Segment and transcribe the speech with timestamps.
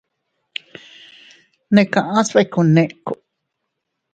[1.73, 3.13] Neʼe kaʼas biku Nneeko.